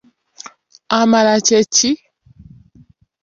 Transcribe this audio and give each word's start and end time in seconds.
Amala 0.99 1.33
kye 1.45 1.59
ki? 1.75 1.89